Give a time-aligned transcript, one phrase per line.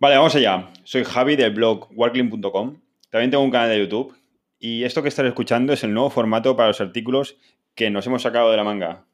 [0.00, 0.70] Vale, vamos allá.
[0.82, 2.80] Soy Javi del blog warclean.com.
[3.10, 4.16] También tengo un canal de YouTube.
[4.58, 7.36] Y esto que estás escuchando es el nuevo formato para los artículos
[7.74, 9.04] que nos hemos sacado de la manga.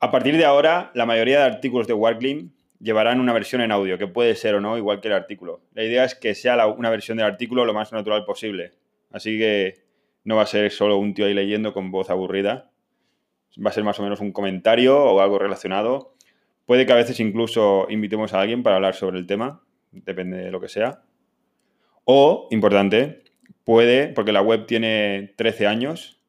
[0.00, 3.98] A partir de ahora, la mayoría de artículos de Warclean llevarán una versión en audio,
[3.98, 5.60] que puede ser o no igual que el artículo.
[5.74, 8.72] La idea es que sea una versión del artículo lo más natural posible.
[9.12, 9.84] Así que
[10.24, 12.70] no va a ser solo un tío ahí leyendo con voz aburrida.
[13.62, 16.14] Va a ser más o menos un comentario o algo relacionado.
[16.64, 19.62] Puede que a veces incluso invitemos a alguien para hablar sobre el tema,
[19.92, 21.02] depende de lo que sea.
[22.04, 23.24] O, importante,
[23.64, 26.20] puede, porque la web tiene 13 años,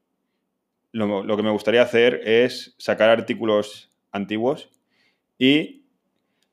[0.92, 4.70] lo, lo que me gustaría hacer es sacar artículos antiguos
[5.38, 5.86] y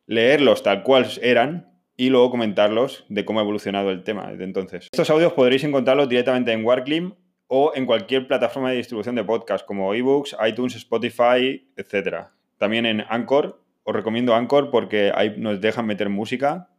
[0.07, 4.89] leerlos tal cual eran y luego comentarlos de cómo ha evolucionado el tema desde entonces.
[4.93, 7.15] Estos audios podréis encontrarlos directamente en Warclim
[7.47, 12.29] o en cualquier plataforma de distribución de podcast como eBooks, iTunes, Spotify, etc.
[12.59, 13.61] También en Anchor.
[13.84, 16.71] Os recomiendo Anchor porque ahí nos dejan meter música.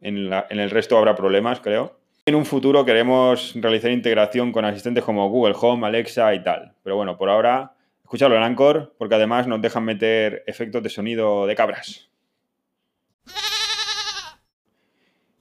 [0.00, 1.98] En, el resto habrá problemas, creo.
[2.26, 6.74] En un futuro queremos realizar integración con asistentes como Google Home, Alexa y tal.
[6.82, 11.46] Pero bueno, por ahora, escúchalo en Anchor porque además nos dejan meter efectos de sonido
[11.46, 12.10] de cabras.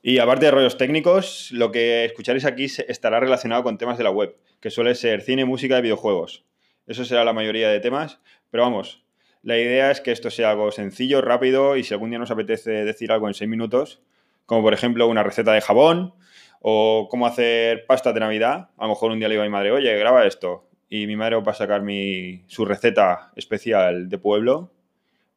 [0.01, 4.09] Y aparte de rollos técnicos, lo que escucharéis aquí estará relacionado con temas de la
[4.09, 6.45] web, que suele ser cine, música y videojuegos.
[6.85, 9.03] Eso será la mayoría de temas, pero vamos,
[9.43, 12.71] la idea es que esto sea algo sencillo, rápido y si algún día nos apetece
[12.85, 14.01] decir algo en seis minutos,
[14.47, 16.15] como por ejemplo una receta de jabón
[16.59, 19.51] o cómo hacer pasta de Navidad, a lo mejor un día le digo a mi
[19.51, 20.67] madre, oye, graba esto.
[20.89, 24.71] Y mi madre va a sacar mi, su receta especial de pueblo